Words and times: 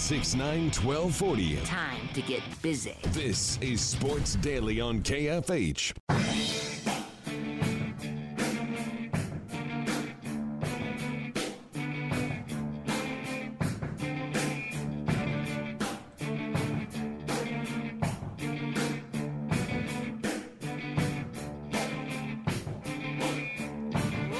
869 0.00 0.70
1240. 0.82 1.56
Time 1.66 2.08
to 2.14 2.22
get 2.22 2.42
busy. 2.62 2.96
This 3.08 3.58
is 3.58 3.82
Sports 3.82 4.36
Daily 4.36 4.80
on 4.80 5.02
KFH. 5.02 5.92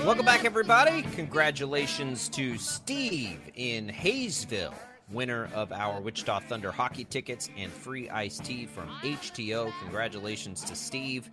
Welcome 0.05 0.25
back, 0.25 0.45
everybody. 0.45 1.03
Congratulations 1.15 2.29
to 2.31 2.59
Steve 2.59 3.39
in 3.55 3.89
Haysville, 3.89 4.75
winner 5.13 5.49
of 5.55 5.73
our 5.73 6.01
Wichita 6.01 6.41
Thunder 6.41 6.71
hockey 6.71 7.05
tickets 7.05 7.51
and 7.57 7.73
free 7.73 8.09
iced 8.11 8.45
tea 8.45 8.67
from 8.67 8.89
HTeaO. 9.03 9.73
Congratulations 9.81 10.63
to 10.65 10.75
Steve. 10.75 11.31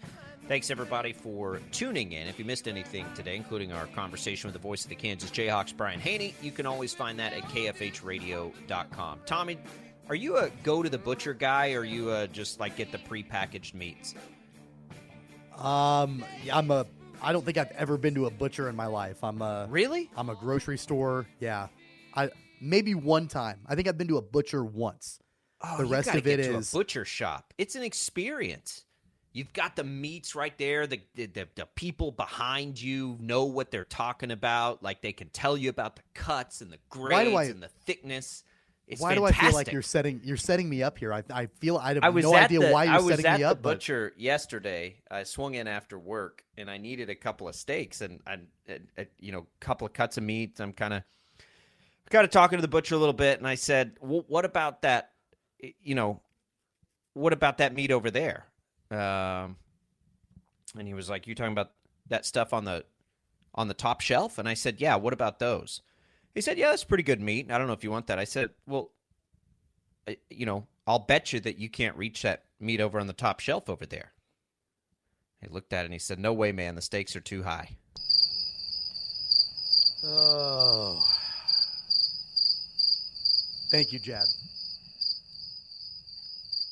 Thanks, 0.48 0.72
everybody, 0.72 1.12
for 1.12 1.60
tuning 1.72 2.14
in. 2.14 2.28
If 2.28 2.40
you 2.40 2.46
missed 2.46 2.70
anything 2.70 3.06
today, 3.14 3.36
including 3.36 3.74
our 3.74 3.86
conversation 3.88 4.48
with 4.48 4.54
the 4.54 4.66
voice 4.66 4.86
of 4.86 4.90
the 4.90 4.96
Kansas 4.96 5.30
Jayhawks, 5.30 5.76
Brian 5.76 6.00
Hanni, 6.00 6.34
you 6.42 6.52
can 6.52 6.66
always 6.66 6.94
find 6.94 7.20
that 7.20 7.34
at 7.34 7.44
kfhradio.com. 7.44 9.20
Tommy, 9.26 9.58
are 10.08 10.16
you 10.16 10.38
a 10.38 10.50
go 10.64 10.82
to 10.82 10.90
the 10.90 10.98
butcher 10.98 11.34
guy 11.34 11.74
or 11.74 11.84
you 11.84 12.10
uh, 12.10 12.28
just 12.28 12.62
like 12.62 12.78
get 12.78 12.94
the 12.94 12.98
prepackaged 12.98 13.74
meats? 13.74 14.16
Um, 15.58 16.24
I'm 16.52 16.72
a. 16.72 16.86
I 17.22 17.34
don't 17.34 17.44
think 17.44 17.58
I've 17.58 17.72
ever 17.72 17.98
been 17.98 18.14
to 18.16 18.28
a 18.28 18.32
butcher 18.32 18.70
in 18.70 18.76
my 18.76 18.86
life. 18.86 19.24
I'm 19.24 19.42
a. 19.42 19.68
Really? 19.70 20.10
I'm 20.16 20.30
a 20.30 20.36
grocery 20.36 20.78
store. 20.78 21.26
Yeah, 21.40 21.68
I 22.16 22.30
maybe 22.62 22.96
one 22.96 23.28
time. 23.28 23.62
I 23.68 23.76
think 23.76 23.88
I've 23.88 23.98
been 23.98 24.08
to 24.10 24.18
a 24.18 24.22
butcher 24.22 24.64
once. 24.64 25.20
Oh, 25.62 25.78
The 25.78 25.86
rest 25.86 26.14
of 26.14 26.28
it 26.28 26.40
a 26.40 26.76
butcher 26.76 27.04
shop. 27.06 27.54
It's 27.58 27.76
an 27.76 27.84
experience. 27.84 28.84
You've 29.34 29.54
got 29.54 29.76
the 29.76 29.84
meats 29.84 30.36
right 30.36 30.58
there. 30.58 30.88
The, 30.88 31.02
the 31.16 31.26
the 31.28 31.48
the 31.56 31.66
people 31.76 32.12
behind 32.12 32.82
you 32.82 33.18
know 33.20 33.46
what 33.46 33.70
they're 33.72 33.86
talking 33.86 34.32
about. 34.32 34.82
Like 34.82 35.02
they 35.02 35.14
can 35.14 35.30
tell 35.30 35.56
you 35.58 35.70
about 35.70 35.96
the 35.96 36.02
cuts 36.14 36.62
and 36.62 36.72
the 36.72 36.80
grades 36.90 37.36
I- 37.36 37.44
and 37.46 37.62
the 37.62 37.70
thickness. 37.86 38.44
It's 38.88 39.02
why 39.02 39.16
do 39.16 39.26
I 39.26 39.34
feel 39.34 39.52
like 39.52 39.72
you're 39.74 39.82
setting 39.82 40.22
you're 40.24 40.38
setting 40.38 40.70
me 40.70 40.82
up 40.82 40.98
here? 40.98 41.12
I, 41.14 41.22
I 41.30 41.48
feel 41.60 41.76
I 41.76 41.96
have 41.96 42.04
I 42.06 42.10
no 42.10 42.34
idea 42.34 42.60
the, 42.62 42.70
why 42.70 42.86
you're 42.86 43.02
setting 43.02 43.24
me 43.24 43.26
up. 43.26 43.26
I 43.26 43.26
was 43.26 43.26
at 43.26 43.38
the 43.40 43.44
up. 43.44 43.62
but- 43.62 43.74
butcher 43.74 44.14
yesterday. 44.16 44.96
I 45.12 45.24
swung 45.24 45.56
in 45.56 45.68
after 45.68 46.00
work 46.00 46.44
and 46.58 46.70
I 46.72 46.78
needed 46.78 47.10
a 47.10 47.16
couple 47.16 47.50
of 47.50 47.56
steaks 47.56 48.00
and 48.00 48.22
I, 48.26 48.38
uh, 48.72 49.04
you 49.20 49.34
know, 49.34 49.40
a 49.40 49.60
couple 49.60 49.86
of 49.86 49.92
cuts 49.94 50.18
of 50.18 50.24
meat. 50.24 50.60
I'm 50.62 50.72
kind 50.72 50.94
of, 50.94 51.04
kind 52.10 52.24
to 52.24 52.28
talking 52.28 52.58
to 52.58 52.62
the 52.62 52.68
butcher 52.68 52.96
a 52.96 52.98
little 52.98 53.14
bit, 53.14 53.40
and 53.40 53.48
I 53.48 53.56
said, 53.56 53.98
"What 54.00 54.46
about 54.46 54.82
that? 54.84 55.12
You 55.82 55.96
know, 55.96 56.22
what 57.14 57.34
about 57.34 57.58
that 57.60 57.74
meat 57.74 57.92
over 57.92 58.12
there?" 58.12 58.46
Um, 58.92 59.58
and 60.78 60.88
he 60.88 60.94
was 60.94 61.10
like, 61.10 61.28
"You 61.28 61.36
talking 61.36 61.52
about 61.52 61.72
that 62.08 62.26
stuff 62.26 62.54
on 62.54 62.66
the 62.66 62.86
on 63.56 63.68
the 63.68 63.74
top 63.74 64.02
shelf?" 64.02 64.38
And 64.38 64.48
I 64.48 64.54
said, 64.54 64.80
"Yeah. 64.80 64.96
What 64.96 65.14
about 65.14 65.40
those?" 65.40 65.82
He 66.36 66.42
said, 66.42 66.58
"Yeah, 66.58 66.70
that's 66.70 66.84
pretty 66.84 67.04
good 67.04 67.22
meat. 67.22 67.52
I 67.52 67.58
don't 67.58 67.68
know 67.68 67.74
if 67.74 67.84
you 67.84 67.92
want 67.92 68.08
that." 68.08 68.20
I 68.20 68.26
said, 68.26 68.52
"Well." 68.66 68.92
you 70.30 70.46
know, 70.46 70.66
I'll 70.86 71.00
bet 71.00 71.34
you 71.34 71.40
that 71.42 71.58
you 71.58 71.70
can't 71.70 71.98
reach 71.98 72.22
that 72.22 72.46
meat 72.60 72.80
over 72.80 73.00
on 73.00 73.08
the 73.08 73.14
top 73.14 73.40
shelf 73.40 73.70
over 73.70 73.86
there. 73.86 74.14
He 75.42 75.48
looked 75.50 75.74
at 75.74 75.82
it 75.82 75.86
and 75.86 75.94
he 75.94 76.00
said, 76.00 76.20
No 76.20 76.34
way, 76.34 76.52
man. 76.52 76.76
The 76.76 76.82
stakes 76.82 77.16
are 77.16 77.22
too 77.22 77.44
high. 77.44 77.78
Oh, 80.04 81.02
thank 83.72 83.92
you, 83.92 84.00
Jad. 84.00 84.24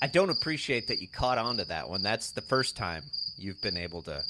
I 0.01 0.07
don't 0.07 0.29
appreciate 0.29 0.87
that 0.87 0.99
you 0.99 1.07
caught 1.07 1.37
on 1.37 1.57
to 1.57 1.65
that 1.65 1.89
one. 1.89 2.01
That's 2.03 2.31
the 2.31 2.41
first 2.41 2.75
time 2.77 3.03
you've 3.37 3.61
been 3.61 3.77
able 3.77 4.01
to 4.03 4.21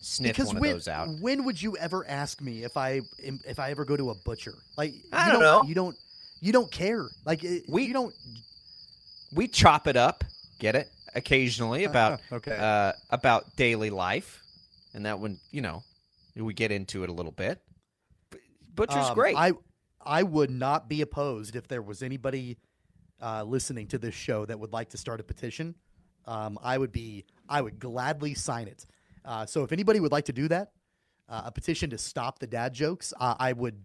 sniff 0.00 0.36
because 0.36 0.48
one 0.48 0.60
when, 0.60 0.70
of 0.70 0.76
those 0.76 0.88
out. 0.88 1.08
when 1.20 1.44
would 1.44 1.60
you 1.60 1.76
ever 1.76 2.06
ask 2.06 2.40
me 2.40 2.64
if 2.64 2.76
I 2.76 3.00
if 3.18 3.58
I 3.58 3.70
ever 3.70 3.84
go 3.84 3.96
to 3.96 4.10
a 4.10 4.14
butcher? 4.14 4.54
Like 4.76 4.94
I 5.12 5.26
you 5.26 5.32
don't 5.32 5.40
know. 5.40 5.62
You 5.64 5.74
don't 5.74 5.96
you 6.40 6.52
don't 6.52 6.70
care. 6.70 7.06
Like 7.24 7.42
We- 7.68 7.84
you 7.84 7.92
don't. 7.92 8.14
We 9.34 9.48
chop 9.48 9.86
it 9.86 9.96
up, 9.96 10.24
get 10.58 10.74
it, 10.74 10.88
occasionally 11.14 11.84
about 11.92 12.20
okay. 12.30 12.56
uh, 12.58 12.92
about 13.08 13.56
daily 13.56 13.88
life, 13.88 14.42
and 14.92 15.06
that 15.06 15.18
one, 15.18 15.38
you 15.50 15.62
know, 15.62 15.82
we 16.36 16.52
get 16.52 16.70
into 16.70 17.04
it 17.04 17.08
a 17.08 17.12
little 17.12 17.32
bit. 17.32 17.58
Butcher's 18.74 19.08
Um, 19.08 19.14
great. 19.14 19.36
I 19.36 19.52
I 20.04 20.22
would 20.22 20.50
not 20.50 20.88
be 20.88 21.00
opposed 21.00 21.56
if 21.56 21.68
there 21.68 21.82
was 21.82 22.02
anybody 22.02 22.58
uh, 23.20 23.44
listening 23.44 23.86
to 23.88 23.98
this 23.98 24.14
show 24.14 24.44
that 24.46 24.58
would 24.58 24.72
like 24.72 24.90
to 24.90 24.98
start 24.98 25.20
a 25.20 25.22
petition. 25.22 25.74
Um, 26.26 26.58
I 26.62 26.78
would 26.78 26.92
be 26.92 27.24
I 27.48 27.60
would 27.60 27.78
gladly 27.78 28.34
sign 28.34 28.68
it. 28.68 28.86
Uh, 29.24 29.46
so 29.46 29.62
if 29.62 29.72
anybody 29.72 30.00
would 30.00 30.12
like 30.12 30.24
to 30.26 30.32
do 30.32 30.48
that, 30.48 30.72
uh, 31.28 31.42
a 31.46 31.52
petition 31.52 31.90
to 31.90 31.98
stop 31.98 32.38
the 32.38 32.46
dad 32.46 32.74
jokes, 32.74 33.12
uh, 33.18 33.34
I 33.38 33.52
would. 33.52 33.80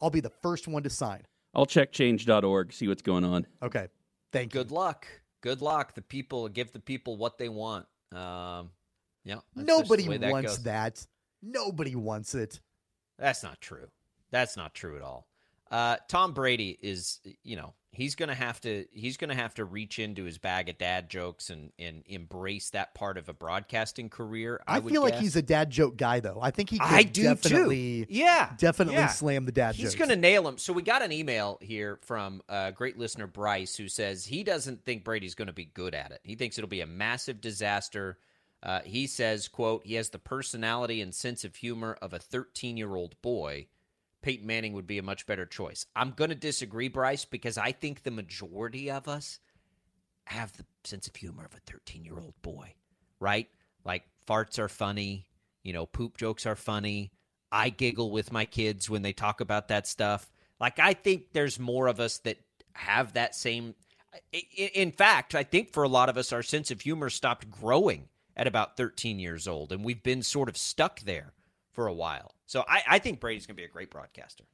I'll 0.00 0.10
be 0.10 0.20
the 0.20 0.30
first 0.30 0.66
one 0.66 0.82
to 0.82 0.90
sign. 0.90 1.22
I'll 1.54 1.66
check 1.66 1.92
change.org, 1.92 2.72
see 2.72 2.88
what's 2.88 3.02
going 3.02 3.24
on. 3.24 3.46
Okay, 3.62 3.88
thank 4.32 4.54
you. 4.54 4.60
Good 4.60 4.70
luck. 4.70 5.06
Good 5.42 5.60
luck. 5.60 5.94
The 5.94 6.02
people 6.02 6.48
give 6.48 6.72
the 6.72 6.80
people 6.80 7.16
what 7.16 7.38
they 7.38 7.48
want. 7.48 7.86
Um, 8.12 8.70
yeah. 9.24 9.36
that's 9.54 9.66
just 9.66 9.88
the 9.88 9.96
Nobody 9.96 10.18
that 10.18 10.30
wants 10.30 10.56
goes. 10.56 10.62
that. 10.64 11.06
Nobody 11.42 11.94
wants 11.94 12.34
it. 12.34 12.60
That's 13.18 13.42
not 13.42 13.60
true. 13.60 13.88
That's 14.30 14.56
not 14.56 14.74
true 14.74 14.96
at 14.96 15.02
all. 15.02 15.26
Uh, 15.72 15.96
Tom 16.06 16.34
Brady 16.34 16.78
is, 16.82 17.18
you 17.42 17.56
know, 17.56 17.72
he's 17.92 18.14
gonna 18.14 18.34
have 18.34 18.60
to 18.60 18.84
he's 18.92 19.16
gonna 19.16 19.34
have 19.34 19.54
to 19.54 19.64
reach 19.64 19.98
into 19.98 20.24
his 20.24 20.36
bag 20.36 20.68
of 20.68 20.76
dad 20.76 21.08
jokes 21.08 21.48
and 21.48 21.72
and 21.78 22.02
embrace 22.06 22.68
that 22.70 22.94
part 22.94 23.16
of 23.16 23.30
a 23.30 23.32
broadcasting 23.32 24.10
career. 24.10 24.60
I, 24.68 24.76
I, 24.76 24.80
feel 24.82 25.00
like 25.00 25.14
he's 25.14 25.34
a 25.34 25.40
dad 25.40 25.70
joke 25.70 25.96
guy, 25.96 26.20
though. 26.20 26.38
I 26.42 26.50
think 26.50 26.68
he 26.68 26.78
could 26.78 26.92
I 26.92 27.04
do 27.04 27.22
definitely, 27.22 28.04
too. 28.04 28.12
Yeah, 28.12 28.50
definitely 28.58 28.96
yeah. 28.96 29.06
slam 29.08 29.46
the 29.46 29.52
dad 29.52 29.74
He's 29.74 29.92
jokes. 29.92 29.94
going 29.94 30.10
to 30.10 30.16
nail 30.16 30.46
him. 30.46 30.58
So 30.58 30.74
we 30.74 30.82
got 30.82 31.00
an 31.00 31.10
email 31.10 31.56
here 31.62 31.98
from 32.02 32.42
a 32.50 32.70
great 32.70 32.98
listener 32.98 33.26
Bryce 33.26 33.74
who 33.74 33.88
says 33.88 34.26
he 34.26 34.44
doesn't 34.44 34.84
think 34.84 35.04
Brady's 35.04 35.34
going 35.34 35.46
to 35.46 35.54
be 35.54 35.64
good 35.64 35.94
at 35.94 36.12
it. 36.12 36.20
He 36.22 36.34
thinks 36.34 36.58
it'll 36.58 36.68
be 36.68 36.82
a 36.82 36.86
massive 36.86 37.40
disaster. 37.40 38.18
Uh, 38.62 38.80
he 38.84 39.06
says, 39.06 39.48
"quote 39.48 39.86
He 39.86 39.94
has 39.94 40.10
the 40.10 40.18
personality 40.18 41.00
and 41.00 41.14
sense 41.14 41.44
of 41.44 41.56
humor 41.56 41.96
of 42.02 42.12
a 42.12 42.18
13 42.18 42.76
year 42.76 42.94
old 42.94 43.20
boy. 43.22 43.68
Peyton 44.22 44.46
Manning 44.46 44.72
would 44.72 44.86
be 44.86 44.98
a 44.98 45.02
much 45.02 45.26
better 45.26 45.46
choice." 45.46 45.86
I'm 45.94 46.12
going 46.12 46.30
to 46.30 46.36
disagree, 46.36 46.88
Bryce, 46.88 47.24
because 47.24 47.58
I 47.58 47.72
think 47.72 48.02
the 48.02 48.10
majority 48.10 48.90
of 48.90 49.08
us 49.08 49.40
have 50.26 50.56
the 50.56 50.64
sense 50.84 51.06
of 51.06 51.16
humor 51.16 51.44
of 51.44 51.54
a 51.54 51.70
13 51.70 52.04
year 52.04 52.18
old 52.18 52.40
boy, 52.42 52.74
right? 53.20 53.48
Like 53.84 54.04
farts 54.26 54.58
are 54.58 54.68
funny, 54.68 55.26
you 55.62 55.72
know, 55.72 55.86
poop 55.86 56.16
jokes 56.16 56.46
are 56.46 56.56
funny. 56.56 57.12
I 57.50 57.68
giggle 57.68 58.10
with 58.10 58.32
my 58.32 58.46
kids 58.46 58.88
when 58.88 59.02
they 59.02 59.12
talk 59.12 59.40
about 59.40 59.68
that 59.68 59.86
stuff. 59.86 60.32
Like, 60.58 60.78
I 60.78 60.94
think 60.94 61.32
there's 61.32 61.58
more 61.58 61.86
of 61.86 62.00
us 62.00 62.18
that 62.18 62.38
have 62.72 63.12
that 63.12 63.34
same. 63.34 63.74
In 64.42 64.92
fact, 64.92 65.34
I 65.34 65.42
think 65.42 65.72
for 65.72 65.82
a 65.82 65.88
lot 65.88 66.08
of 66.08 66.16
us, 66.16 66.32
our 66.32 66.42
sense 66.42 66.70
of 66.70 66.80
humor 66.80 67.10
stopped 67.10 67.50
growing 67.50 68.08
at 68.36 68.46
about 68.46 68.76
13 68.76 69.18
years 69.18 69.46
old, 69.46 69.72
and 69.72 69.84
we've 69.84 70.02
been 70.02 70.22
sort 70.22 70.48
of 70.48 70.56
stuck 70.56 71.00
there 71.00 71.34
for 71.72 71.86
a 71.86 71.92
while. 71.94 72.34
So 72.46 72.64
I, 72.68 72.82
I 72.88 72.98
think 72.98 73.20
Brady's 73.20 73.46
going 73.46 73.56
to 73.56 73.60
be 73.60 73.64
a 73.64 73.68
great 73.68 73.90
broadcaster. 73.90 74.44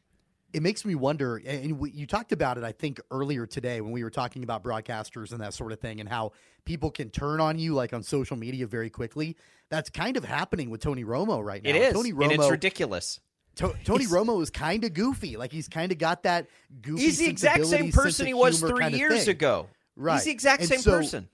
it 0.53 0.63
makes 0.63 0.85
me 0.85 0.95
wonder 0.95 1.37
and 1.45 1.79
we, 1.79 1.91
you 1.91 2.07
talked 2.07 2.33
about 2.33 2.57
it 2.57 2.65
i 2.65 2.73
think 2.73 3.01
earlier 3.11 3.45
today 3.45 3.83
when 3.83 3.93
we 3.93 4.03
were 4.03 4.09
talking 4.11 4.43
about 4.45 4.65
broadcasters 4.65 5.33
and 5.33 5.41
that 5.43 5.53
sort 5.53 5.73
of 5.73 5.79
thing 5.81 6.01
and 6.01 6.09
how 6.09 6.33
people 6.65 6.91
can 6.91 7.11
turn 7.11 7.39
on 7.39 7.59
you 7.59 7.75
like 7.75 7.93
on 7.93 8.03
social 8.03 8.35
media 8.37 8.67
very 8.67 8.89
quickly 8.89 9.37
that's 9.69 9.91
kind 9.91 10.17
of 10.17 10.25
happening 10.25 10.71
with 10.71 10.81
tony 10.81 11.05
romo 11.05 11.45
right 11.45 11.63
now 11.63 11.69
It 11.69 11.77
is, 11.77 11.93
tony 11.93 12.11
and 12.11 12.19
romo 12.19 12.35
it's 12.39 12.51
ridiculous. 12.51 13.21
To- 13.57 13.75
tony 13.85 14.05
He's- 14.05 14.13
romo 14.13 14.41
is 14.43 14.49
kind 14.49 14.85
of 14.85 14.95
goofy 14.95 15.37
like 15.37 15.53
he's 15.53 15.69
kind 15.69 15.93
of 15.93 15.99
got 15.99 16.23
that 16.23 16.47
goofy 16.81 17.03
He's 17.03 17.19
the 17.19 17.29
exact 17.29 17.67
same 17.67 17.93
person 17.93 18.25
he 18.27 18.33
was 18.33 18.61
three 18.61 18.89
years 18.95 19.25
thing. 19.25 19.31
ago. 19.33 19.67
right 19.97 20.15
He's 20.15 20.25
the 20.25 20.31
exact 20.31 20.61
And 20.63 20.69
same 20.71 20.81
so 20.81 20.93
person. 20.93 21.29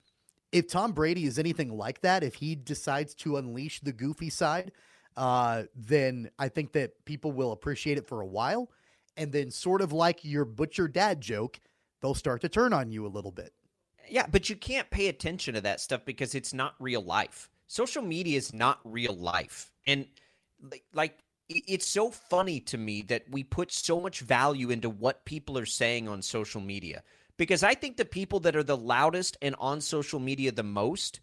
if 0.51 0.67
tom 0.67 0.91
brady 0.91 1.23
is 1.23 1.39
anything 1.39 1.77
like 1.77 2.01
that 2.01 2.21
if 2.23 2.33
he 2.35 2.53
decides 2.55 3.15
to 3.23 3.37
unleash 3.37 3.79
the 3.79 3.93
goofy 3.93 4.29
side 4.29 4.73
uh, 5.17 5.63
then 5.75 6.29
i 6.39 6.47
think 6.47 6.71
that 6.73 7.03
people 7.05 7.31
will 7.31 7.51
appreciate 7.51 7.97
it 7.97 8.07
for 8.07 8.21
a 8.21 8.25
while 8.25 8.69
and 9.17 9.31
then 9.31 9.49
sort 9.49 9.81
of 9.81 9.93
like 9.93 10.23
your 10.23 10.45
butcher 10.45 10.87
dad 10.87 11.21
joke 11.21 11.59
they'll 12.01 12.13
start 12.13 12.41
to 12.41 12.49
turn 12.49 12.73
on 12.73 12.91
you 12.91 13.05
a 13.05 13.07
little 13.07 13.31
bit 13.31 13.53
Yeah, 14.09 14.27
but 14.31 14.49
you 14.49 14.55
can't 14.55 14.89
pay 14.89 15.07
attention 15.07 15.53
to 15.55 15.61
that 15.61 15.81
stuff 15.81 16.05
because 16.05 16.35
it's 16.35 16.53
not 16.53 16.75
real 16.79 17.01
life. 17.01 17.49
Social 17.67 18.03
media 18.03 18.37
is 18.37 18.53
not 18.53 18.79
real 18.83 19.15
life. 19.15 19.71
And 19.87 20.05
like, 20.61 20.83
like 20.93 21.23
it's 21.49 21.87
so 21.87 22.11
funny 22.11 22.59
to 22.59 22.77
me 22.77 23.01
that 23.03 23.23
we 23.29 23.43
put 23.43 23.71
so 23.71 23.99
much 23.99 24.21
value 24.21 24.69
into 24.71 24.89
what 24.89 25.25
people 25.25 25.57
are 25.57 25.65
saying 25.65 26.07
on 26.07 26.21
social 26.21 26.61
media 26.61 27.03
because 27.37 27.63
I 27.63 27.75
think 27.75 27.97
the 27.97 28.05
people 28.05 28.39
that 28.41 28.55
are 28.55 28.63
the 28.63 28.77
loudest 28.77 29.37
and 29.41 29.55
on 29.59 29.81
social 29.81 30.19
media 30.19 30.51
the 30.51 30.63
most 30.63 31.19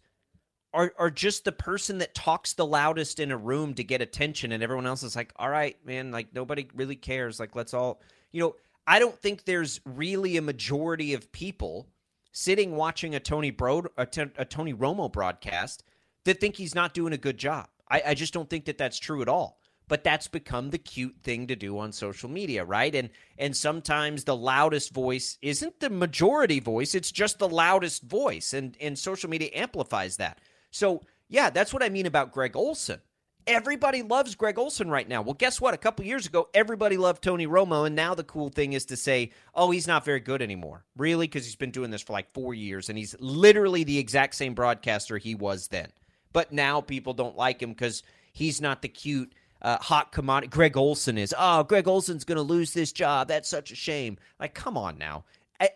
are 0.73 0.93
are 0.97 1.11
just 1.11 1.45
the 1.45 1.51
person 1.51 1.99
that 1.99 2.15
talks 2.15 2.53
the 2.53 2.65
loudest 2.65 3.19
in 3.19 3.31
a 3.31 3.37
room 3.37 3.73
to 3.75 3.83
get 3.83 4.01
attention 4.01 4.51
and 4.51 4.63
everyone 4.63 4.87
else 4.87 5.03
is 5.03 5.15
like, 5.15 5.33
"All 5.37 5.49
right, 5.49 5.77
man, 5.85 6.11
like 6.11 6.33
nobody 6.33 6.67
really 6.73 6.95
cares. 6.95 7.39
Like 7.39 7.55
let's 7.55 7.73
all, 7.73 8.01
you 8.31 8.41
know, 8.41 8.55
I 8.87 8.99
don't 8.99 9.17
think 9.17 9.45
there's 9.45 9.79
really 9.85 10.37
a 10.37 10.41
majority 10.41 11.13
of 11.13 11.31
people 11.31 11.87
sitting 12.31 12.75
watching 12.75 13.15
a 13.15 13.19
Tony 13.19 13.51
Bro 13.51 13.85
a, 13.97 14.05
T- 14.05 14.23
a 14.37 14.45
Tony 14.45 14.73
Romo 14.73 15.11
broadcast 15.11 15.83
that 16.25 16.39
think 16.39 16.55
he's 16.55 16.75
not 16.75 16.93
doing 16.93 17.13
a 17.13 17.17
good 17.17 17.37
job. 17.37 17.67
I, 17.89 18.01
I 18.07 18.13
just 18.13 18.33
don't 18.33 18.49
think 18.49 18.65
that 18.65 18.77
that's 18.77 18.99
true 18.99 19.21
at 19.21 19.29
all. 19.29 19.59
But 19.89 20.05
that's 20.05 20.29
become 20.29 20.69
the 20.69 20.77
cute 20.77 21.17
thing 21.23 21.47
to 21.47 21.57
do 21.57 21.77
on 21.77 21.91
social 21.91 22.29
media, 22.29 22.63
right? 22.63 22.95
And 22.95 23.09
and 23.37 23.55
sometimes 23.55 24.23
the 24.23 24.35
loudest 24.35 24.93
voice 24.93 25.37
isn't 25.41 25.81
the 25.81 25.89
majority 25.89 26.61
voice; 26.61 26.95
it's 26.95 27.11
just 27.11 27.37
the 27.37 27.49
loudest 27.49 28.03
voice, 28.03 28.53
and 28.53 28.77
and 28.79 28.97
social 28.97 29.29
media 29.29 29.49
amplifies 29.53 30.15
that. 30.17 30.39
So 30.73 31.03
yeah, 31.29 31.49
that's 31.49 31.71
what 31.71 31.83
I 31.83 31.89
mean 31.89 32.05
about 32.05 32.31
Greg 32.31 32.55
Olsen. 32.55 32.99
Everybody 33.45 34.01
loves 34.03 34.35
Greg 34.35 34.57
Olsen 34.57 34.89
right 34.89 35.07
now. 35.07 35.21
Well, 35.21 35.33
guess 35.33 35.59
what? 35.59 35.73
A 35.73 35.77
couple 35.77 36.05
years 36.05 36.25
ago, 36.25 36.47
everybody 36.53 36.95
loved 36.95 37.21
Tony 37.21 37.45
Romo, 37.45 37.85
and 37.85 37.95
now 37.95 38.15
the 38.15 38.23
cool 38.23 38.49
thing 38.49 38.73
is 38.73 38.85
to 38.85 38.95
say, 38.95 39.31
"Oh, 39.53 39.69
he's 39.71 39.87
not 39.87 40.05
very 40.05 40.21
good 40.21 40.41
anymore." 40.41 40.85
Really, 40.95 41.27
because 41.27 41.45
he's 41.45 41.57
been 41.57 41.71
doing 41.71 41.91
this 41.91 42.01
for 42.01 42.13
like 42.13 42.33
four 42.33 42.53
years, 42.53 42.89
and 42.89 42.97
he's 42.97 43.15
literally 43.19 43.83
the 43.83 43.97
exact 43.97 44.35
same 44.35 44.53
broadcaster 44.53 45.17
he 45.17 45.35
was 45.35 45.67
then. 45.67 45.89
But 46.31 46.53
now 46.53 46.81
people 46.81 47.13
don't 47.13 47.37
like 47.37 47.61
him 47.61 47.71
because 47.71 48.01
he's 48.31 48.61
not 48.61 48.81
the 48.81 48.87
cute, 48.87 49.33
uh, 49.61 49.77
hot 49.77 50.11
commodity. 50.11 50.49
Greg 50.49 50.77
Olsen 50.77 51.17
is. 51.17 51.35
Oh, 51.37 51.63
Greg 51.63 51.87
Olsen's 51.87 52.23
going 52.23 52.37
to 52.37 52.41
lose 52.41 52.73
this 52.73 52.91
job. 52.91 53.27
That's 53.27 53.49
such 53.49 53.71
a 53.71 53.75
shame. 53.75 54.17
Like, 54.39 54.53
come 54.53 54.77
on 54.77 54.97
now. 54.97 55.25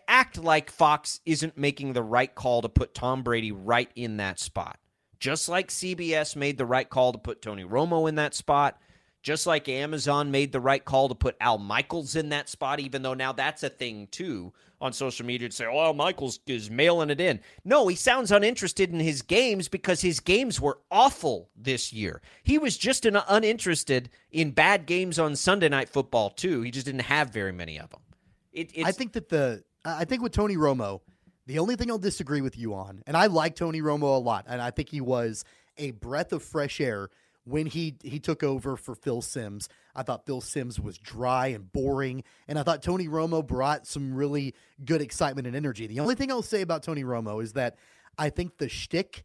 Act 0.08 0.38
like 0.38 0.70
Fox 0.70 1.20
isn't 1.24 1.56
making 1.56 1.92
the 1.92 2.02
right 2.02 2.34
call 2.34 2.62
to 2.62 2.68
put 2.68 2.94
Tom 2.94 3.22
Brady 3.22 3.52
right 3.52 3.90
in 3.94 4.16
that 4.18 4.40
spot. 4.40 4.78
Just 5.20 5.48
like 5.48 5.68
CBS 5.68 6.36
made 6.36 6.58
the 6.58 6.66
right 6.66 6.88
call 6.88 7.12
to 7.12 7.18
put 7.18 7.42
Tony 7.42 7.64
Romo 7.64 8.08
in 8.08 8.14
that 8.16 8.34
spot, 8.34 8.80
just 9.22 9.46
like 9.46 9.68
Amazon 9.68 10.30
made 10.30 10.52
the 10.52 10.60
right 10.60 10.84
call 10.84 11.08
to 11.08 11.14
put 11.14 11.36
Al 11.40 11.58
Michaels 11.58 12.14
in 12.14 12.28
that 12.28 12.48
spot, 12.48 12.78
even 12.78 13.02
though 13.02 13.14
now 13.14 13.32
that's 13.32 13.62
a 13.62 13.68
thing 13.68 14.06
too 14.10 14.52
on 14.80 14.92
social 14.92 15.26
media 15.26 15.48
to 15.48 15.54
say, 15.54 15.66
oh, 15.66 15.80
Al 15.80 15.94
Michaels 15.94 16.38
is 16.46 16.70
mailing 16.70 17.10
it 17.10 17.20
in. 17.20 17.40
No, 17.64 17.88
he 17.88 17.96
sounds 17.96 18.30
uninterested 18.30 18.92
in 18.92 19.00
his 19.00 19.22
games 19.22 19.68
because 19.68 20.00
his 20.00 20.20
games 20.20 20.60
were 20.60 20.78
awful 20.90 21.50
this 21.56 21.92
year. 21.92 22.22
He 22.44 22.58
was 22.58 22.78
just 22.78 23.04
an 23.04 23.18
uninterested 23.28 24.08
in 24.30 24.52
bad 24.52 24.86
games 24.86 25.18
on 25.18 25.34
Sunday 25.34 25.68
Night 25.68 25.88
Football 25.88 26.30
too. 26.30 26.62
He 26.62 26.70
just 26.70 26.86
didn't 26.86 27.02
have 27.02 27.30
very 27.30 27.52
many 27.52 27.78
of 27.78 27.90
them. 27.90 28.00
It, 28.52 28.70
I 28.84 28.92
think 28.92 29.12
that 29.12 29.28
the 29.28 29.64
I 29.84 30.04
think 30.04 30.22
with 30.22 30.32
Tony 30.32 30.56
Romo, 30.56 31.00
the 31.48 31.58
only 31.58 31.76
thing 31.76 31.90
I'll 31.90 31.98
disagree 31.98 32.42
with 32.42 32.58
you 32.58 32.74
on, 32.74 33.02
and 33.06 33.16
I 33.16 33.26
like 33.26 33.56
Tony 33.56 33.80
Romo 33.80 34.02
a 34.02 34.20
lot, 34.20 34.44
and 34.46 34.60
I 34.60 34.70
think 34.70 34.90
he 34.90 35.00
was 35.00 35.44
a 35.78 35.92
breath 35.92 36.32
of 36.32 36.42
fresh 36.42 36.78
air 36.78 37.08
when 37.44 37.64
he 37.64 37.96
he 38.02 38.20
took 38.20 38.42
over 38.42 38.76
for 38.76 38.94
Phil 38.94 39.22
Simms. 39.22 39.70
I 39.96 40.02
thought 40.02 40.26
Phil 40.26 40.42
Simms 40.42 40.78
was 40.78 40.98
dry 40.98 41.48
and 41.48 41.72
boring, 41.72 42.22
and 42.46 42.58
I 42.58 42.62
thought 42.62 42.82
Tony 42.82 43.08
Romo 43.08 43.44
brought 43.44 43.86
some 43.86 44.14
really 44.14 44.54
good 44.84 45.00
excitement 45.00 45.46
and 45.46 45.56
energy. 45.56 45.86
The 45.86 46.00
only 46.00 46.14
thing 46.14 46.30
I'll 46.30 46.42
say 46.42 46.60
about 46.60 46.82
Tony 46.82 47.02
Romo 47.02 47.42
is 47.42 47.54
that 47.54 47.76
I 48.18 48.28
think 48.28 48.58
the 48.58 48.68
shtick 48.68 49.24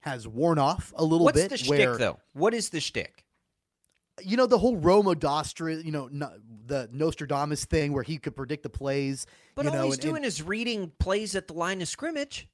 has 0.00 0.28
worn 0.28 0.60
off 0.60 0.94
a 0.96 1.04
little 1.04 1.24
What's 1.24 1.40
bit. 1.40 1.50
What's 1.50 1.64
the 1.64 1.68
where, 1.68 1.94
shtick, 1.94 1.98
though? 1.98 2.20
What 2.32 2.54
is 2.54 2.70
the 2.70 2.80
shtick? 2.80 3.25
You 4.22 4.36
know 4.36 4.46
the 4.46 4.58
whole 4.58 4.76
Romo 4.76 5.14
Dostra, 5.14 5.82
you 5.84 5.92
know 5.92 6.08
no, 6.10 6.30
the 6.66 6.88
Nostradamus 6.92 7.64
thing 7.64 7.92
where 7.92 8.02
he 8.02 8.18
could 8.18 8.34
predict 8.34 8.62
the 8.62 8.70
plays. 8.70 9.26
But 9.54 9.64
you 9.66 9.70
all 9.70 9.76
know, 9.76 9.84
he's 9.86 9.94
and- 9.94 10.02
doing 10.02 10.16
and- 10.16 10.24
is 10.24 10.42
reading 10.42 10.92
plays 10.98 11.34
at 11.34 11.48
the 11.48 11.54
line 11.54 11.80
of 11.82 11.88
scrimmage. 11.88 12.48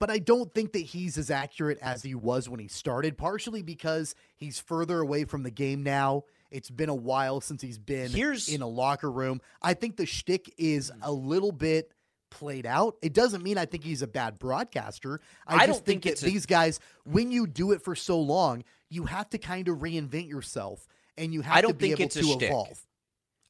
but 0.00 0.10
I 0.10 0.18
don't 0.18 0.52
think 0.52 0.72
that 0.72 0.80
he's 0.80 1.16
as 1.16 1.30
accurate 1.30 1.78
as 1.80 2.02
he 2.02 2.14
was 2.16 2.48
when 2.48 2.58
he 2.58 2.66
started. 2.68 3.16
Partially 3.16 3.62
because 3.62 4.14
he's 4.36 4.58
further 4.58 4.98
away 5.00 5.24
from 5.24 5.44
the 5.44 5.52
game 5.52 5.82
now. 5.84 6.24
It's 6.50 6.68
been 6.68 6.88
a 6.88 6.94
while 6.94 7.40
since 7.40 7.62
he's 7.62 7.78
been 7.78 8.10
Here's- 8.10 8.48
in 8.48 8.60
a 8.60 8.66
locker 8.66 9.10
room. 9.10 9.40
I 9.62 9.74
think 9.74 9.96
the 9.96 10.06
shtick 10.06 10.52
is 10.58 10.90
hmm. 10.90 11.00
a 11.02 11.12
little 11.12 11.52
bit 11.52 11.92
played 12.30 12.66
out. 12.66 12.96
It 13.02 13.12
doesn't 13.12 13.44
mean 13.44 13.56
I 13.56 13.66
think 13.66 13.84
he's 13.84 14.02
a 14.02 14.08
bad 14.08 14.40
broadcaster. 14.40 15.20
I, 15.46 15.54
I 15.54 15.66
just 15.66 15.78
don't 15.78 15.86
think, 15.86 16.02
think 16.02 16.16
that 16.16 16.26
a- 16.26 16.30
these 16.30 16.46
guys, 16.46 16.80
when 17.04 17.30
you 17.30 17.46
do 17.46 17.70
it 17.70 17.80
for 17.82 17.94
so 17.94 18.20
long, 18.20 18.64
you 18.90 19.04
have 19.04 19.30
to 19.30 19.38
kind 19.38 19.68
of 19.68 19.78
reinvent 19.78 20.28
yourself, 20.28 20.86
and 21.16 21.32
you 21.32 21.42
have 21.42 21.56
I 21.56 21.60
don't 21.60 21.78
be 21.78 21.88
think 21.88 22.00
able 22.00 22.06
it's 22.06 22.16
a 22.16 22.22
to 22.22 22.26
shtick. 22.26 22.52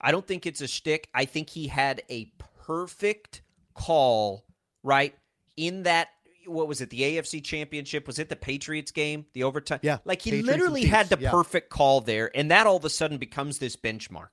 I 0.01 0.11
don't 0.11 0.27
think 0.27 0.47
it's 0.47 0.61
a 0.61 0.69
shtick. 0.69 1.09
I 1.15 1.25
think 1.25 1.49
he 1.51 1.67
had 1.67 2.03
a 2.11 2.31
perfect 2.67 3.43
call, 3.75 4.45
right? 4.83 5.15
In 5.57 5.85
that, 5.85 6.09
what 6.47 6.69
was 6.69 6.81
it, 6.81 6.91
the 6.91 7.01
AFC 7.01 7.43
championship? 7.43 8.07
Was 8.07 8.19
it 8.19 8.29
the 8.29 8.37
Patriots 8.37 8.91
game? 8.91 9.27
The 9.33 9.45
overtime? 9.45 9.81
Yeah, 9.83 9.99
Like 10.05 10.21
he 10.21 10.31
Patriots 10.31 10.49
literally 10.49 10.85
had 10.85 11.09
the 11.09 11.19
yeah. 11.19 11.31
perfect 11.31 11.71
call 11.71 12.01
there, 12.01 12.31
and 12.35 12.51
that 12.51 12.67
all 12.67 12.77
of 12.77 12.85
a 12.85 12.91
sudden 12.91 13.19
becomes 13.19 13.59
this 13.59 13.77
benchmark. 13.77 14.29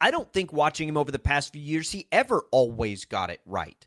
I 0.00 0.10
don't 0.10 0.32
think 0.32 0.52
watching 0.52 0.88
him 0.88 0.96
over 0.96 1.12
the 1.12 1.18
past 1.18 1.52
few 1.52 1.62
years, 1.62 1.92
he 1.92 2.08
ever 2.10 2.44
always 2.50 3.04
got 3.04 3.30
it 3.30 3.40
right. 3.46 3.86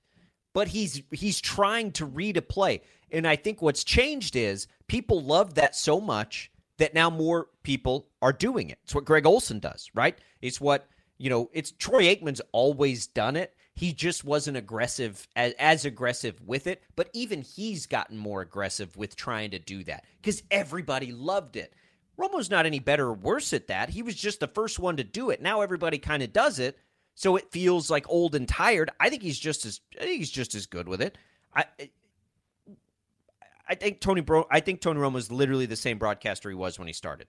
But 0.54 0.70
he's 0.70 1.02
he's 1.12 1.42
trying 1.42 1.92
to 1.94 2.06
read 2.06 2.38
a 2.38 2.42
play. 2.42 2.82
And 3.12 3.28
I 3.28 3.36
think 3.36 3.62
what's 3.62 3.84
changed 3.84 4.38
is 4.38 4.68
people 4.88 5.22
love 5.22 5.56
that 5.56 5.76
so 5.76 6.00
much 6.00 6.52
that 6.78 6.94
now 6.94 7.10
more 7.10 7.48
people 7.64 8.08
are 8.22 8.34
doing 8.34 8.70
it. 8.70 8.80
It's 8.84 8.96
what 8.96 9.06
Greg 9.06 9.26
Olsen 9.26 9.60
does, 9.60 9.90
right? 9.94 10.18
It's 10.42 10.60
what, 10.60 10.88
you 11.18 11.30
know, 11.30 11.50
it's 11.54 11.72
Troy 11.72 12.04
Aikman's 12.04 12.42
always 12.52 13.08
done 13.08 13.36
it. 13.36 13.56
He 13.74 13.92
just 13.92 14.24
wasn't 14.24 14.58
aggressive 14.58 15.28
as, 15.36 15.54
as 15.60 15.86
aggressive 15.86 16.42
with 16.46 16.68
it, 16.68 16.82
but 16.96 17.10
even 17.14 17.42
he's 17.42 17.86
gotten 17.86 18.18
more 18.18 18.42
aggressive 18.42 18.96
with 18.96 19.16
trying 19.16 19.52
to 19.52 19.60
do 19.60 19.84
that 19.84 20.06
because 20.22 20.44
everybody 20.50 21.12
loved 21.12 21.58
it. 21.58 21.74
Romo's 22.18 22.50
not 22.50 22.66
any 22.66 22.80
better 22.80 23.08
or 23.08 23.14
worse 23.14 23.52
at 23.52 23.68
that. 23.68 23.90
He 23.90 24.02
was 24.02 24.16
just 24.16 24.40
the 24.40 24.48
first 24.48 24.80
one 24.80 24.96
to 24.98 25.04
do 25.04 25.30
it. 25.30 25.42
Now 25.42 25.62
everybody 25.62 25.98
kind 25.98 26.24
of 26.24 26.32
does 26.32 26.60
it, 26.60 26.78
so 27.16 27.36
it 27.36 27.52
feels 27.52 27.90
like 27.90 28.06
old 28.08 28.36
and 28.36 28.48
tired. 28.48 28.92
I 29.00 29.10
think 29.10 29.22
he's 29.22 29.40
just 29.40 29.66
as 29.66 29.82
I 30.00 30.04
think 30.04 30.20
he's 30.20 30.32
just 30.32 30.56
as 30.56 30.66
good 30.66 30.88
with 30.88 31.02
it. 31.02 31.18
I 31.54 31.66
I 33.68 33.76
think 33.76 34.00
Tony 34.02 34.22
Bro 34.22 34.46
I 34.52 34.60
think 34.60 34.82
Tony 34.82 35.00
Romo 35.00 35.18
is 35.18 35.32
literally 35.32 35.66
the 35.66 35.76
same 35.76 35.98
broadcaster 35.98 36.50
he 36.50 36.56
was 36.56 36.78
when 36.80 36.88
he 36.88 36.94
started. 36.94 37.28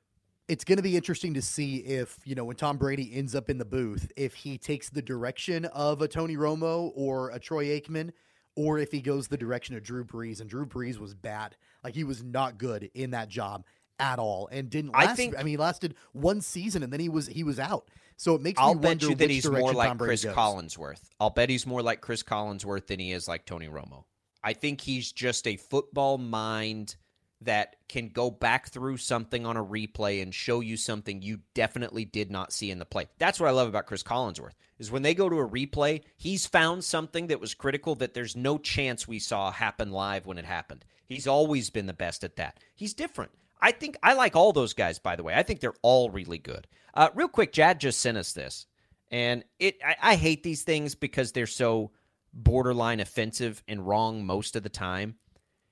it's 0.48 0.64
going 0.64 0.76
to 0.76 0.82
be 0.82 0.96
interesting 0.96 1.34
to 1.34 1.42
see 1.42 1.78
if 1.78 2.18
you 2.24 2.34
know 2.34 2.44
when 2.44 2.56
Tom 2.56 2.76
Brady 2.76 3.10
ends 3.14 3.34
up 3.34 3.50
in 3.50 3.58
the 3.58 3.64
booth, 3.64 4.10
if 4.16 4.34
he 4.34 4.58
takes 4.58 4.90
the 4.90 5.02
direction 5.02 5.64
of 5.66 6.02
a 6.02 6.08
Tony 6.08 6.36
Romo 6.36 6.92
or 6.94 7.30
a 7.30 7.38
Troy 7.38 7.66
Aikman, 7.66 8.10
or 8.54 8.78
if 8.78 8.92
he 8.92 9.00
goes 9.00 9.28
the 9.28 9.36
direction 9.36 9.74
of 9.76 9.82
Drew 9.82 10.04
Brees. 10.04 10.40
And 10.40 10.48
Drew 10.48 10.66
Brees 10.66 10.98
was 10.98 11.14
bad; 11.14 11.56
like 11.82 11.94
he 11.94 12.04
was 12.04 12.22
not 12.22 12.58
good 12.58 12.90
in 12.94 13.10
that 13.10 13.28
job 13.28 13.64
at 13.98 14.18
all, 14.18 14.48
and 14.52 14.68
didn't. 14.70 14.90
I 14.94 15.06
Last, 15.06 15.12
I 15.12 15.14
think- 15.16 15.36
mean, 15.38 15.46
he 15.46 15.56
lasted 15.56 15.94
one 16.12 16.40
season, 16.40 16.82
and 16.82 16.92
then 16.92 17.00
he 17.00 17.08
was 17.08 17.26
he 17.26 17.42
was 17.44 17.58
out. 17.58 17.90
So 18.18 18.34
it 18.34 18.40
makes 18.40 18.58
I'll 18.60 18.74
me 18.74 18.80
bet 18.80 18.88
wonder 18.90 19.08
you 19.08 19.14
that 19.16 19.28
he's 19.30 19.50
more 19.50 19.72
like 19.74 19.98
Chris 19.98 20.24
goes. 20.24 20.34
Collinsworth. 20.34 21.00
I'll 21.20 21.28
bet 21.30 21.50
he's 21.50 21.66
more 21.66 21.82
like 21.82 22.00
Chris 22.00 22.22
Collinsworth 22.22 22.86
than 22.86 22.98
he 22.98 23.12
is 23.12 23.26
like 23.28 23.44
Tony 23.44 23.68
Romo. 23.68 24.04
I 24.46 24.52
think 24.52 24.80
he's 24.80 25.10
just 25.10 25.48
a 25.48 25.56
football 25.56 26.18
mind 26.18 26.94
that 27.40 27.74
can 27.88 28.10
go 28.10 28.30
back 28.30 28.68
through 28.68 28.98
something 28.98 29.44
on 29.44 29.56
a 29.56 29.64
replay 29.64 30.22
and 30.22 30.32
show 30.32 30.60
you 30.60 30.76
something 30.76 31.20
you 31.20 31.40
definitely 31.52 32.04
did 32.04 32.30
not 32.30 32.52
see 32.52 32.70
in 32.70 32.78
the 32.78 32.84
play. 32.84 33.08
That's 33.18 33.40
what 33.40 33.48
I 33.48 33.52
love 33.52 33.66
about 33.66 33.86
Chris 33.86 34.04
Collinsworth. 34.04 34.54
Is 34.78 34.92
when 34.92 35.02
they 35.02 35.14
go 35.14 35.28
to 35.28 35.40
a 35.40 35.48
replay, 35.48 36.02
he's 36.16 36.46
found 36.46 36.84
something 36.84 37.26
that 37.26 37.40
was 37.40 37.54
critical 37.54 37.96
that 37.96 38.14
there's 38.14 38.36
no 38.36 38.56
chance 38.56 39.08
we 39.08 39.18
saw 39.18 39.50
happen 39.50 39.90
live 39.90 40.26
when 40.26 40.38
it 40.38 40.44
happened. 40.44 40.84
He's 41.06 41.26
always 41.26 41.68
been 41.70 41.86
the 41.86 41.92
best 41.92 42.22
at 42.22 42.36
that. 42.36 42.60
He's 42.76 42.94
different. 42.94 43.32
I 43.60 43.72
think 43.72 43.98
I 44.00 44.12
like 44.12 44.36
all 44.36 44.52
those 44.52 44.74
guys, 44.74 45.00
by 45.00 45.16
the 45.16 45.24
way. 45.24 45.34
I 45.34 45.42
think 45.42 45.58
they're 45.58 45.74
all 45.82 46.08
really 46.10 46.38
good. 46.38 46.68
Uh, 46.94 47.08
real 47.16 47.26
quick, 47.26 47.52
Jad 47.52 47.80
just 47.80 47.98
sent 47.98 48.16
us 48.16 48.32
this, 48.32 48.66
and 49.10 49.42
it 49.58 49.78
I, 49.84 49.96
I 50.12 50.14
hate 50.14 50.44
these 50.44 50.62
things 50.62 50.94
because 50.94 51.32
they're 51.32 51.48
so 51.48 51.90
borderline 52.36 53.00
offensive 53.00 53.62
and 53.66 53.86
wrong 53.86 54.24
most 54.24 54.54
of 54.54 54.62
the 54.62 54.68
time. 54.68 55.16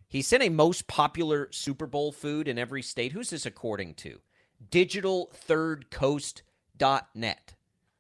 He 0.09 0.23
sent 0.23 0.43
a 0.43 0.49
most 0.49 0.87
popular 0.87 1.49
Super 1.53 1.87
Bowl 1.87 2.11
food 2.11 2.49
in 2.49 2.59
every 2.59 2.83
state. 2.83 3.13
Who's 3.13 3.31
this 3.31 3.47
according 3.47 3.95
to? 3.95 4.21
DigitalThirdCoast.net. 4.71 7.55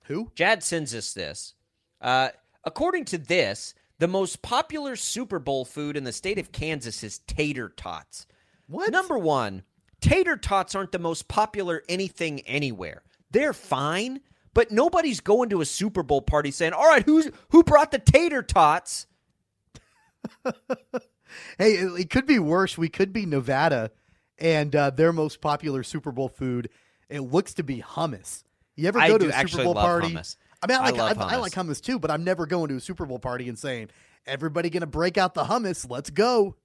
Who? 0.04 0.30
Jad 0.35 0.62
sends 0.62 0.94
us 0.94 1.12
this. 1.12 1.54
Uh, 2.00 2.28
according 2.64 3.04
to 3.06 3.18
this, 3.18 3.75
the 3.99 4.09
most 4.09 4.42
popular 4.42 4.97
Super 4.97 5.38
Bowl 5.38 5.64
food 5.64 5.97
in 5.97 6.04
the 6.04 6.12
state 6.12 6.38
of 6.38 6.52
Kansas 6.52 7.02
is 7.02 7.21
tater 7.21 7.68
tots. 7.68 8.26
What? 8.66 8.90
Number 8.90 9.18
one, 9.18 9.62
tater 10.00 10.37
tots 10.37 10.75
aren't 10.75 10.92
the 10.92 10.99
most 10.99 11.28
popular 11.28 11.83
anything 11.88 12.40
anywhere. 12.40 13.02
They're 13.30 13.52
fine, 13.52 14.21
but 14.55 14.71
nobody's 14.71 15.21
going 15.21 15.51
to 15.51 15.61
a 15.61 15.67
Super 15.67 16.03
Bowl 16.03 16.23
party 16.23 16.51
saying, 16.51 16.73
"All 16.73 16.89
right, 16.89 17.05
who's 17.05 17.31
who 17.51 17.63
brought 17.63 17.91
the 17.91 17.99
tater 17.99 18.43
tots?" 18.43 19.07
Hey, 21.59 21.73
it, 21.73 22.01
it 22.01 22.11
could 22.11 22.27
be 22.27 22.39
worse. 22.39 22.79
We 22.79 22.89
could 22.89 23.13
be 23.13 23.27
Nevada, 23.27 23.91
and 24.39 24.75
uh, 24.75 24.91
their 24.91 25.13
most 25.13 25.41
popular 25.41 25.83
Super 25.83 26.13
Bowl 26.13 26.29
food 26.29 26.71
it 27.09 27.21
looks 27.21 27.55
to 27.55 27.63
be 27.63 27.83
hummus. 27.83 28.45
You 28.77 28.89
ever 28.89 28.99
I 28.99 29.09
go 29.09 29.19
to 29.19 29.29
a 29.29 29.49
Super 29.49 29.65
Bowl 29.65 29.75
party? 29.75 30.09
hummus. 30.09 30.37
I 30.63 30.67
mean, 30.67 30.79
I 30.79 30.87
I 30.87 30.91
like 30.91 31.01
I, 31.01 31.09
I 31.09 31.35
hummus. 31.35 31.41
like 31.41 31.53
hummus 31.53 31.81
too, 31.81 31.99
but 31.99 32.11
I'm 32.11 32.25
never 32.25 32.47
going 32.47 32.69
to 32.69 32.77
a 32.77 32.81
Super 32.81 33.07
Bowl 33.07 33.19
party 33.19 33.49
and 33.49 33.59
saying 33.59 33.91
everybody 34.27 34.71
going 34.71 34.81
to 34.81 34.87
break 34.87 35.19
out 35.19 35.35
the 35.35 35.45
hummus. 35.45 35.89
Let's 35.89 36.11
go. 36.11 36.57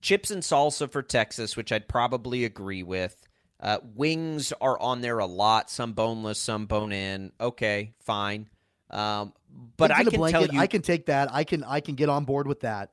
Chips 0.00 0.30
and 0.30 0.42
salsa 0.42 0.90
for 0.90 1.02
Texas, 1.02 1.56
which 1.56 1.72
I'd 1.72 1.88
probably 1.88 2.44
agree 2.44 2.82
with. 2.82 3.26
Uh, 3.64 3.78
wings 3.94 4.52
are 4.60 4.78
on 4.78 5.00
there 5.00 5.18
a 5.20 5.26
lot, 5.26 5.70
some 5.70 5.94
boneless, 5.94 6.38
some 6.38 6.66
bone 6.66 6.92
in. 6.92 7.32
Okay, 7.40 7.94
fine. 8.00 8.46
Um, 8.90 9.32
but 9.78 9.90
I 9.90 10.04
can 10.04 10.12
blanket, 10.18 10.38
tell 10.38 10.54
you, 10.54 10.60
I 10.60 10.66
can 10.66 10.82
take 10.82 11.06
that. 11.06 11.32
I 11.32 11.44
can 11.44 11.64
I 11.64 11.80
can 11.80 11.94
get 11.94 12.10
on 12.10 12.26
board 12.26 12.46
with 12.46 12.60
that. 12.60 12.90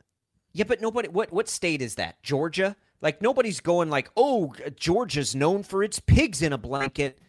yeah, 0.53 0.63
but 0.63 0.79
nobody. 0.81 1.09
What 1.09 1.31
what 1.33 1.49
state 1.49 1.81
is 1.81 1.95
that? 1.95 2.23
Georgia? 2.23 2.77
Like 3.01 3.21
nobody's 3.21 3.59
going 3.59 3.89
like, 3.89 4.09
oh, 4.15 4.53
Georgia's 4.77 5.35
known 5.35 5.63
for 5.63 5.83
its 5.83 5.99
pigs 5.99 6.41
in 6.41 6.53
a 6.53 6.57
blanket. 6.57 7.19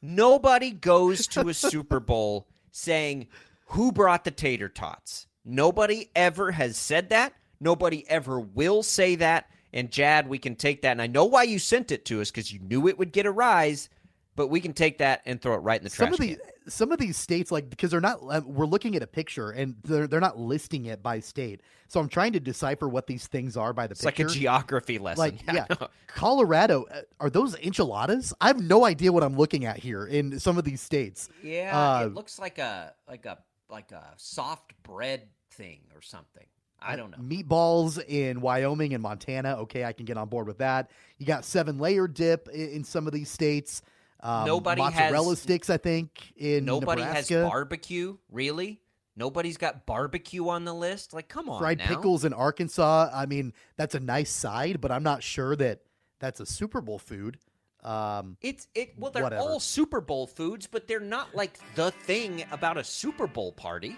Nobody 0.00 0.70
goes 0.70 1.26
to 1.28 1.48
a 1.48 1.54
Super 1.54 1.98
Bowl 1.98 2.46
saying, 2.70 3.26
"Who 3.70 3.90
brought 3.90 4.22
the 4.22 4.30
tater 4.30 4.68
tots?" 4.68 5.26
Nobody 5.44 6.10
ever 6.14 6.52
has 6.52 6.76
said 6.76 7.08
that. 7.08 7.32
Nobody 7.58 8.08
ever 8.08 8.38
will 8.38 8.84
say 8.84 9.16
that. 9.16 9.50
And 9.72 9.90
Jad, 9.90 10.28
we 10.28 10.38
can 10.38 10.54
take 10.56 10.82
that. 10.82 10.92
And 10.92 11.02
I 11.02 11.06
know 11.06 11.24
why 11.24 11.42
you 11.42 11.58
sent 11.58 11.92
it 11.92 12.04
to 12.06 12.20
us 12.20 12.30
because 12.30 12.52
you 12.52 12.58
knew 12.60 12.88
it 12.88 12.98
would 12.98 13.12
get 13.12 13.26
a 13.26 13.30
rise. 13.30 13.88
But 14.34 14.48
we 14.48 14.60
can 14.60 14.72
take 14.72 14.98
that 14.98 15.22
and 15.26 15.42
throw 15.42 15.54
it 15.54 15.58
right 15.58 15.80
in 15.80 15.82
the 15.84 15.90
some 15.90 16.06
trash 16.10 16.12
of 16.12 16.20
the 16.20 16.36
can. 16.36 16.70
some 16.70 16.92
of 16.92 17.00
these 17.00 17.16
states 17.16 17.50
like 17.50 17.68
because 17.68 17.90
they're 17.90 18.00
not 18.00 18.20
uh, 18.30 18.40
we're 18.46 18.66
looking 18.66 18.94
at 18.94 19.02
a 19.02 19.06
picture 19.08 19.50
and 19.50 19.74
they're 19.82 20.06
they're 20.06 20.20
not 20.20 20.38
listing 20.38 20.86
it 20.86 21.02
by 21.02 21.18
state 21.18 21.60
so 21.88 21.98
i'm 21.98 22.08
trying 22.08 22.32
to 22.32 22.38
decipher 22.38 22.88
what 22.88 23.08
these 23.08 23.26
things 23.26 23.56
are 23.56 23.72
by 23.72 23.88
the 23.88 23.96
picture. 23.96 24.08
It's 24.08 24.18
like 24.18 24.30
a 24.30 24.32
geography 24.32 24.98
lesson. 25.00 25.18
like 25.20 25.40
I 25.48 25.54
yeah 25.54 25.86
colorado 26.06 26.84
uh, 26.84 27.00
are 27.18 27.30
those 27.30 27.56
enchiladas 27.58 28.32
i 28.40 28.46
have 28.46 28.62
no 28.62 28.84
idea 28.84 29.12
what 29.12 29.24
i'm 29.24 29.36
looking 29.36 29.64
at 29.64 29.78
here 29.78 30.06
in 30.06 30.38
some 30.38 30.56
of 30.56 30.62
these 30.64 30.80
states 30.80 31.28
Yeah, 31.42 31.76
Uh, 31.76 32.06
it 32.06 32.14
looks 32.14 32.38
like 32.38 32.58
a 32.58 32.94
like 33.08 33.26
a 33.26 33.38
like 33.68 33.90
a 33.90 34.04
soft 34.18 34.72
bread 34.84 35.22
thing 35.50 35.80
or 35.96 36.00
something. 36.00 36.46
I 36.80 36.96
don't 36.96 37.10
know. 37.10 37.18
meatballs 37.18 38.02
in 38.06 38.40
wyoming 38.40 38.94
and 38.94 39.02
montana 39.02 39.56
okay 39.62 39.84
i 39.84 39.92
can 39.92 40.04
get 40.06 40.16
on 40.16 40.28
board 40.28 40.46
with 40.46 40.58
that 40.58 40.90
you 41.18 41.26
got 41.26 41.44
seven 41.44 41.78
layer 41.78 42.06
dip 42.06 42.48
in, 42.48 42.68
in 42.70 42.84
some 42.84 43.06
of 43.06 43.12
these 43.12 43.30
states 43.30 43.82
um, 44.20 44.46
Nobody 44.46 44.82
has- 44.82 44.94
mozzarella 44.94 45.36
sticks 45.36 45.70
i 45.70 45.76
think 45.76 46.32
in 46.36 46.64
Nobody 46.64 47.02
Nebraska. 47.02 47.34
has 47.34 47.48
barbecue, 47.48 48.16
really? 48.30 48.80
Nobody's 49.16 49.56
got 49.56 49.84
barbecue 49.86 50.48
on 50.48 50.64
the 50.64 50.72
list? 50.72 51.12
Like, 51.12 51.28
come 51.28 51.48
on. 51.48 51.58
fried 51.58 51.78
now. 51.78 51.88
pickles 51.88 52.24
in 52.24 52.32
Arkansas. 52.32 53.10
I 53.12 53.26
mean, 53.26 53.52
that's 53.76 53.96
a 53.96 54.00
nice 54.00 54.30
side, 54.30 54.80
but 54.80 54.92
I'm 54.92 55.02
not 55.02 55.24
sure 55.24 55.56
that 55.56 55.80
that's 56.20 56.38
a 56.38 56.46
Super 56.46 56.80
Bowl 56.80 57.00
food. 57.00 57.38
Um, 57.82 58.36
It's 58.42 58.68
it 58.76 58.94
well, 58.96 59.10
they're 59.10 59.24
Whatever. 59.24 59.42
all 59.42 59.58
Super 59.60 60.00
Bowl 60.00 60.28
foods, 60.28 60.68
but 60.68 60.86
they're 60.86 61.00
not 61.00 61.34
like 61.34 61.58
the 61.74 61.90
thing 61.90 62.44
about 62.52 62.76
a 62.76 62.84
Super 62.84 63.26
Bowl 63.26 63.50
party. 63.52 63.96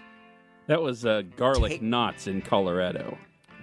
That 0.67 0.81
was 0.81 1.05
uh, 1.05 1.23
garlic 1.35 1.73
Take- 1.73 1.81
knots 1.81 2.27
in 2.27 2.41
Colorado. 2.41 3.17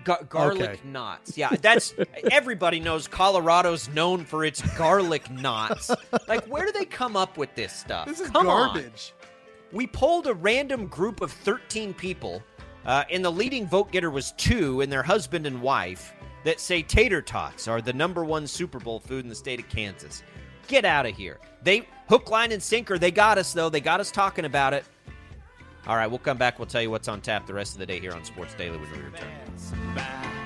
Gar- 0.04 0.24
garlic 0.28 0.62
Okay. 0.62 0.80
knots. 0.84 1.36
Yeah, 1.36 1.50
that's 1.60 1.94
everybody 2.30 2.80
knows 2.80 3.08
Colorado's 3.08 3.88
known 3.90 4.24
for 4.24 4.44
its 4.44 4.62
garlic 4.76 5.30
knots. 5.30 5.90
Like, 6.28 6.44
where 6.46 6.64
do 6.66 6.72
they 6.72 6.84
come 6.84 7.16
up 7.16 7.36
with 7.36 7.54
this 7.54 7.72
stuff? 7.72 8.06
This 8.06 8.20
is 8.20 8.30
come 8.30 8.48
on. 8.48 8.82
We 9.72 9.86
polled 9.86 10.26
a 10.26 10.34
random 10.34 10.86
group 10.86 11.20
of 11.20 11.30
13 11.30 11.92
people, 11.92 12.42
uh, 12.86 13.04
and 13.10 13.22
the 13.24 13.30
leading 13.32 13.66
vote 13.66 13.92
getter 13.92 14.10
was 14.10 14.32
two, 14.32 14.80
and 14.80 14.90
their 14.90 15.02
husband 15.02 15.46
and 15.46 15.60
wife, 15.60 16.14
that 16.44 16.58
say 16.58 16.80
tater 16.82 17.20
tots 17.20 17.68
are 17.68 17.82
the 17.82 17.92
number 17.92 18.24
one 18.24 18.46
Super 18.46 18.78
Bowl 18.78 19.00
food 19.00 19.24
in 19.24 19.28
the 19.28 19.34
state 19.34 19.60
of 19.60 19.68
Kansas. 19.68 20.22
Get 20.68 20.84
out 20.86 21.04
of 21.04 21.14
here. 21.16 21.38
They 21.62 21.86
hook, 22.08 22.30
line, 22.30 22.52
and 22.52 22.62
sinker. 22.62 22.98
They 22.98 23.10
got 23.10 23.36
us 23.36 23.52
though. 23.52 23.68
They 23.68 23.80
got 23.80 24.00
us 24.00 24.10
talking 24.10 24.44
about 24.46 24.72
it. 24.72 24.84
All 25.88 25.96
right, 25.96 26.06
we'll 26.06 26.18
come 26.18 26.36
back. 26.36 26.58
We'll 26.58 26.66
tell 26.66 26.82
you 26.82 26.90
what's 26.90 27.08
on 27.08 27.22
tap 27.22 27.46
the 27.46 27.54
rest 27.54 27.72
of 27.72 27.78
the 27.78 27.86
day 27.86 27.98
here 27.98 28.12
on 28.12 28.22
Sports 28.22 28.54
Daily 28.54 28.76
when 28.76 28.90
we 28.92 28.98
return. 28.98 30.37